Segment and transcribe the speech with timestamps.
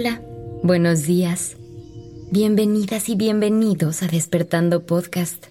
[0.00, 0.22] Hola,
[0.62, 1.56] buenos días.
[2.30, 5.46] Bienvenidas y bienvenidos a Despertando Podcast.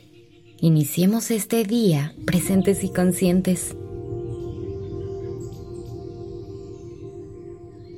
[0.61, 3.75] Iniciemos este día presentes y conscientes.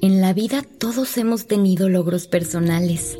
[0.02, 3.16] En la vida todos hemos tenido logros personales.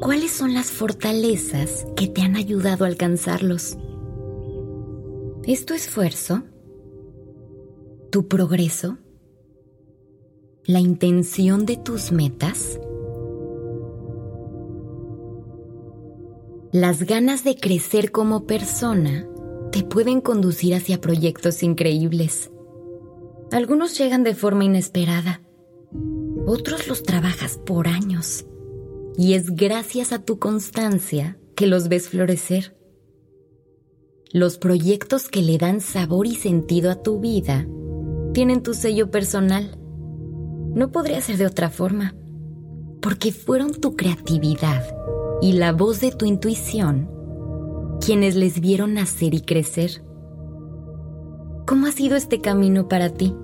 [0.00, 3.78] ¿Cuáles son las fortalezas que te han ayudado a alcanzarlos?
[5.42, 6.44] ¿Es tu esfuerzo?
[8.12, 8.96] ¿Tu progreso?
[10.68, 12.80] ¿La intención de tus metas?
[16.72, 19.28] Las ganas de crecer como persona
[19.70, 22.50] te pueden conducir hacia proyectos increíbles.
[23.52, 25.40] Algunos llegan de forma inesperada,
[26.46, 28.44] otros los trabajas por años
[29.16, 32.76] y es gracias a tu constancia que los ves florecer.
[34.32, 37.68] Los proyectos que le dan sabor y sentido a tu vida
[38.32, 39.78] tienen tu sello personal.
[40.76, 42.14] No podría ser de otra forma,
[43.00, 44.84] porque fueron tu creatividad
[45.40, 47.10] y la voz de tu intuición
[48.04, 50.04] quienes les vieron nacer y crecer.
[51.66, 53.34] ¿Cómo ha sido este camino para ti?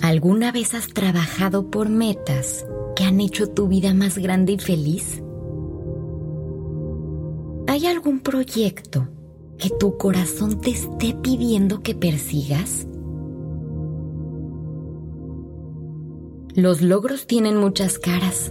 [0.00, 2.66] ¿Alguna vez has trabajado por metas
[2.96, 5.22] que han hecho tu vida más grande y feliz?
[7.66, 9.06] ¿Hay algún proyecto
[9.58, 12.86] que tu corazón te esté pidiendo que persigas?
[16.56, 18.50] Los logros tienen muchas caras.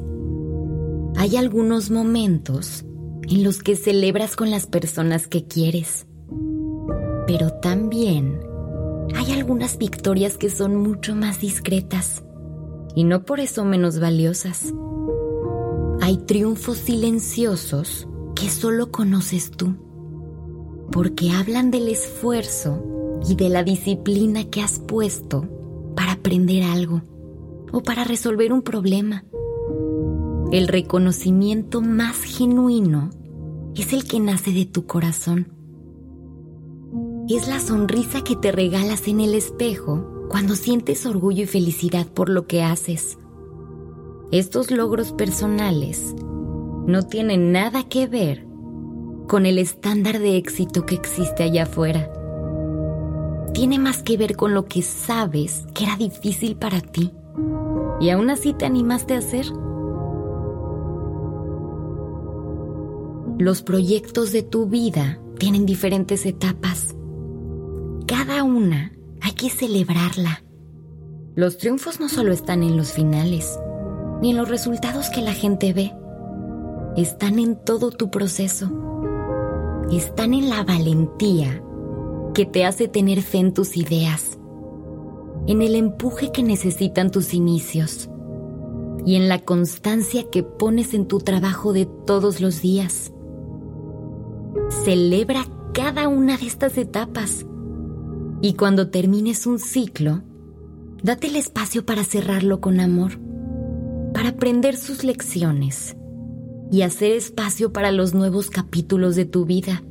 [1.16, 2.86] Hay algunos momentos
[3.28, 6.06] en los que celebras con las personas que quieres,
[7.26, 8.42] pero también
[9.16, 12.24] hay algunas victorias que son mucho más discretas
[12.94, 14.72] y no por eso menos valiosas.
[16.00, 19.78] Hay triunfos silenciosos que solo conoces tú,
[20.92, 25.50] porque hablan del esfuerzo y de la disciplina que has puesto
[25.96, 27.02] para aprender algo
[27.72, 29.24] o para resolver un problema.
[30.52, 33.10] El reconocimiento más genuino
[33.76, 35.56] es el que nace de tu corazón
[37.28, 42.30] es la sonrisa que te regalas en el espejo cuando sientes orgullo y felicidad por
[42.30, 43.18] lo que haces.
[44.32, 46.14] Estos logros personales
[46.86, 48.46] no tienen nada que ver
[49.28, 52.12] con el estándar de éxito que existe allá afuera.
[53.54, 57.12] Tiene más que ver con lo que sabes que era difícil para ti
[58.00, 59.46] y aún así te animaste a hacer.
[63.38, 66.96] Los proyectos de tu vida tienen diferentes etapas
[68.06, 68.92] cada una
[69.22, 70.44] hay que celebrarla.
[71.36, 73.60] Los triunfos no solo están en los finales,
[74.22, 75.92] ni en los resultados que la gente ve.
[76.96, 78.70] Están en todo tu proceso.
[79.92, 81.64] Están en la valentía
[82.36, 84.38] que te hace tener fe en tus ideas,
[85.48, 88.10] en el empuje que necesitan tus inicios
[89.06, 93.14] y en la constancia que pones en tu trabajo de todos los días.
[94.84, 97.46] Celebra cada una de estas etapas
[98.42, 100.24] y cuando termines un ciclo,
[101.04, 103.20] date el espacio para cerrarlo con amor,
[104.14, 105.96] para aprender sus lecciones
[106.72, 109.84] y hacer espacio para los nuevos capítulos de tu vida.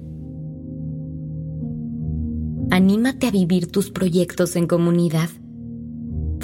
[2.70, 5.28] Anímate a vivir tus proyectos en comunidad.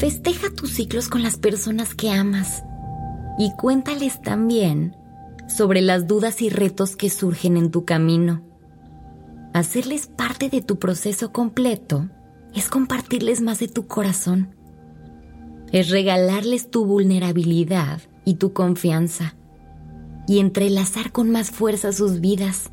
[0.01, 2.65] Festeja tus ciclos con las personas que amas
[3.37, 4.97] y cuéntales también
[5.47, 8.41] sobre las dudas y retos que surgen en tu camino.
[9.53, 12.09] Hacerles parte de tu proceso completo
[12.55, 14.57] es compartirles más de tu corazón.
[15.71, 19.35] Es regalarles tu vulnerabilidad y tu confianza
[20.27, 22.71] y entrelazar con más fuerza sus vidas.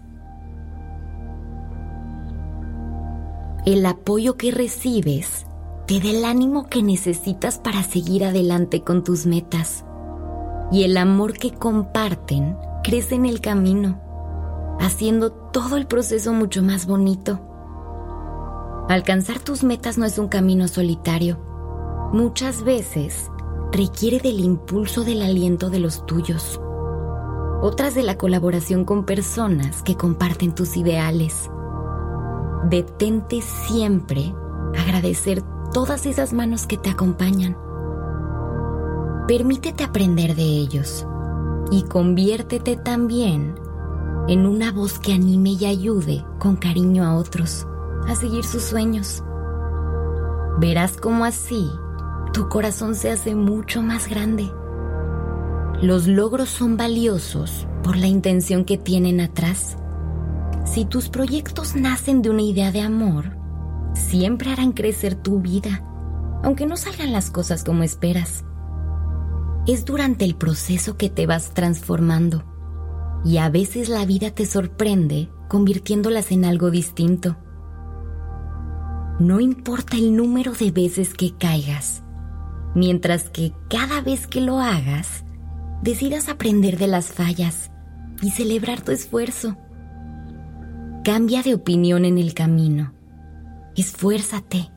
[3.65, 5.45] El apoyo que recibes
[5.87, 9.85] te da el ánimo que necesitas para seguir adelante con tus metas.
[10.71, 14.01] Y el amor que comparten crece en el camino
[14.79, 17.39] haciendo todo el proceso mucho más bonito.
[18.89, 21.39] Alcanzar tus metas no es un camino solitario.
[22.13, 23.29] Muchas veces
[23.71, 26.59] requiere del impulso del aliento de los tuyos.
[27.61, 31.49] Otras de la colaboración con personas que comparten tus ideales.
[32.69, 34.33] Detente siempre
[34.77, 35.43] agradecer
[35.73, 37.57] todas esas manos que te acompañan.
[39.27, 41.05] Permítete aprender de ellos
[41.71, 43.55] y conviértete también
[44.27, 47.65] en una voz que anime y ayude con cariño a otros
[48.07, 49.23] a seguir sus sueños.
[50.59, 51.69] Verás cómo así
[52.33, 54.51] tu corazón se hace mucho más grande.
[55.81, 59.77] Los logros son valiosos por la intención que tienen atrás.
[60.65, 63.37] Si tus proyectos nacen de una idea de amor,
[63.97, 65.83] siempre harán crecer tu vida
[66.43, 68.43] aunque no salgan las cosas como esperas.
[69.65, 72.43] Es durante el proceso que te vas transformando
[73.25, 77.37] y a veces la vida te sorprende convirtiéndolas en algo distinto.
[79.19, 82.03] No importa el número de veces que caigas,
[82.75, 85.25] mientras que cada vez que lo hagas,
[85.81, 87.71] decidas aprender de las fallas
[88.21, 89.57] y celebrar tu esfuerzo.
[91.03, 92.96] Cambia de opinión en el camino.
[93.77, 94.71] Esfuérzate,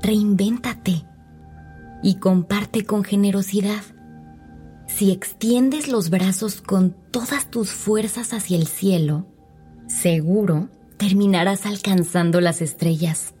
[0.00, 1.04] reinvéntate
[2.04, 3.82] y comparte con generosidad.
[4.86, 9.26] Si extiendes los brazos con todas tus fuerzas hacia el cielo,
[9.88, 10.68] seguro
[10.98, 13.34] terminarás alcanzando las estrellas.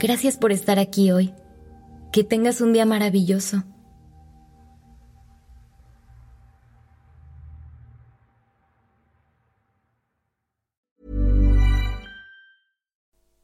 [0.00, 1.34] Gracias por estar aquí hoy.
[2.10, 3.64] Que tengas un día maravilloso.